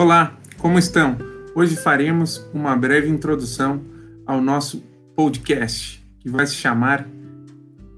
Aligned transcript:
Olá, 0.00 0.38
como 0.58 0.78
estão? 0.78 1.18
Hoje 1.56 1.74
faremos 1.74 2.48
uma 2.54 2.76
breve 2.76 3.08
introdução 3.08 3.82
ao 4.24 4.40
nosso 4.40 4.80
podcast, 5.16 6.00
que 6.20 6.30
vai 6.30 6.46
se 6.46 6.54
chamar 6.54 7.04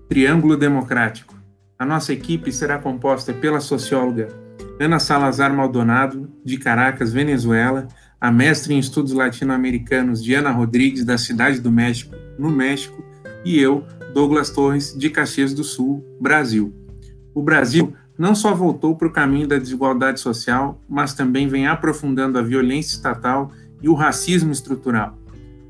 Triângulo 0.09 0.57
Democrático. 0.57 1.35
A 1.79 1.85
nossa 1.85 2.11
equipe 2.15 2.51
será 2.55 2.79
composta 2.79 3.35
pela 3.35 3.61
socióloga 3.61 4.29
Ana 4.81 4.99
Salazar 4.99 5.55
Maldonado, 5.55 6.33
de 6.43 6.57
Caracas, 6.57 7.13
Venezuela, 7.13 7.87
a 8.19 8.33
mestre 8.33 8.73
em 8.73 8.79
estudos 8.79 9.13
latino-americanos 9.13 10.25
Diana 10.25 10.51
Rodrigues, 10.51 11.05
da 11.05 11.19
Cidade 11.19 11.61
do 11.61 11.71
México, 11.71 12.17
no 12.39 12.51
México, 12.51 13.05
e 13.45 13.61
eu, 13.61 13.85
Douglas 14.15 14.49
Torres, 14.49 14.97
de 14.97 15.11
Caxias 15.11 15.53
do 15.53 15.63
Sul, 15.63 16.03
Brasil. 16.19 16.75
O 17.35 17.43
Brasil 17.43 17.93
não 18.21 18.35
só 18.35 18.53
voltou 18.55 18.95
para 18.95 19.09
o 19.09 19.11
caminho 19.11 19.49
da 19.49 19.57
desigualdade 19.57 20.21
social, 20.21 20.79
mas 20.87 21.15
também 21.15 21.49
vem 21.49 21.67
aprofundando 21.67 22.39
a 22.39 22.43
violência 22.43 22.93
estatal 22.93 23.51
e 23.81 23.89
o 23.89 23.95
racismo 23.95 24.53
estrutural. 24.53 25.17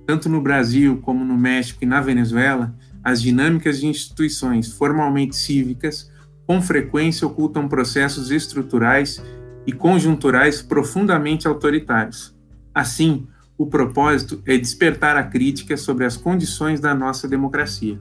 Tanto 0.05 0.29
no 0.29 0.41
Brasil 0.41 0.99
como 1.01 1.25
no 1.25 1.39
México 1.39 1.85
e 1.85 1.87
na 1.87 2.01
Venezuela, 2.01 2.75
as 3.05 3.23
dinâmicas 3.23 3.79
de 3.79 3.87
instituições 3.87 4.73
formalmente 4.73 5.37
cívicas 5.37 6.11
com 6.45 6.61
frequência 6.61 7.25
ocultam 7.25 7.69
processos 7.69 8.33
estruturais 8.33 9.25
e 9.65 9.71
conjunturais 9.71 10.61
profundamente 10.61 11.47
autoritários. 11.47 12.37
Assim, 12.75 13.29
o 13.57 13.65
propósito 13.65 14.43
é 14.45 14.59
despertar 14.59 15.17
a 15.17 15.23
crítica 15.23 15.77
sobre 15.77 16.05
as 16.05 16.17
condições 16.17 16.81
da 16.81 16.97
nossa 16.97 17.29
democracia. 17.29 18.01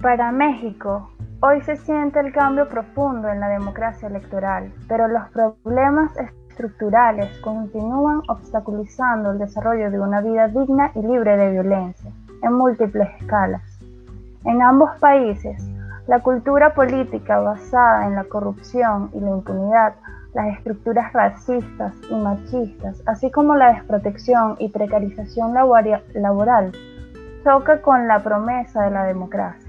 Para 0.00 0.32
México, 0.32 1.17
hoy 1.40 1.60
se 1.62 1.76
siente 1.76 2.20
el 2.20 2.32
cambio 2.32 2.68
profundo 2.68 3.28
en 3.28 3.40
la 3.40 3.48
democracia 3.48 4.08
electoral, 4.08 4.72
pero 4.88 5.08
los 5.08 5.28
problemas 5.30 6.10
estructurales 6.48 7.38
continúan 7.38 8.22
obstaculizando 8.28 9.32
el 9.32 9.38
desarrollo 9.38 9.90
de 9.90 10.00
una 10.00 10.20
vida 10.20 10.48
digna 10.48 10.90
y 10.94 11.02
libre 11.02 11.36
de 11.36 11.52
violencia 11.52 12.10
en 12.42 12.52
múltiples 12.52 13.08
escalas. 13.20 13.62
En 14.44 14.62
ambos 14.62 14.90
países, 14.98 15.62
la 16.06 16.20
cultura 16.20 16.74
política 16.74 17.38
basada 17.38 18.06
en 18.06 18.14
la 18.14 18.24
corrupción 18.24 19.10
y 19.12 19.20
la 19.20 19.30
impunidad 19.30 19.94
las 20.34 20.56
estructuras 20.58 21.12
racistas 21.12 21.94
y 22.10 22.14
machistas, 22.14 23.02
así 23.06 23.30
como 23.30 23.56
la 23.56 23.72
desprotección 23.72 24.56
y 24.58 24.68
precarización 24.68 25.54
laboral, 25.54 26.72
choca 27.44 27.80
con 27.80 28.06
la 28.06 28.20
promesa 28.20 28.82
de 28.82 28.90
la 28.90 29.04
democracia. 29.04 29.67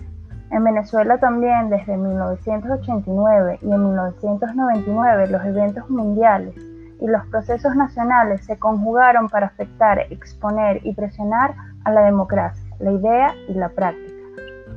En 0.51 0.63
Venezuela 0.63 1.17
también 1.19 1.69
desde 1.69 1.95
1989 1.97 3.59
y 3.61 3.71
en 3.71 3.83
1999 3.83 5.27
los 5.27 5.45
eventos 5.45 5.89
mundiales 5.89 6.55
y 6.99 7.07
los 7.07 7.25
procesos 7.27 7.75
nacionales 7.75 8.45
se 8.45 8.57
conjugaron 8.57 9.29
para 9.29 9.47
afectar, 9.47 9.99
exponer 10.09 10.79
y 10.83 10.93
presionar 10.93 11.53
a 11.85 11.91
la 11.91 12.01
democracia, 12.01 12.69
la 12.79 12.91
idea 12.91 13.33
y 13.47 13.53
la 13.53 13.69
práctica. 13.69 14.13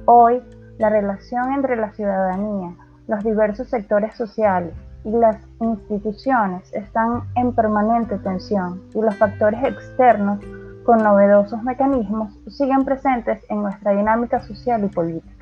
Hoy, 0.05 0.43
la 0.79 0.89
relación 0.89 1.53
entre 1.53 1.77
la 1.77 1.91
ciudadanía, 1.93 2.75
los 3.09 3.25
diversos 3.25 3.69
sectores 3.69 4.15
sociales, 4.15 4.75
y 5.05 5.11
las 5.11 5.37
instituciones 5.61 6.73
están 6.73 7.23
en 7.35 7.53
permanente 7.55 8.19
tensión 8.19 8.83
y 8.95 9.01
los 9.01 9.17
factores 9.17 9.63
externos 9.65 10.39
con 10.85 10.99
novedosos 11.03 11.63
mecanismos 11.63 12.33
siguen 12.49 12.85
presentes 12.85 13.45
en 13.49 13.63
nuestra 13.63 13.93
dinámica 13.93 14.41
social 14.41 14.85
y 14.85 14.89
política. 14.89 15.42